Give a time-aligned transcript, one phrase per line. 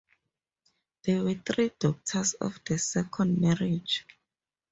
[1.03, 4.03] There were three daughters of the second marriage.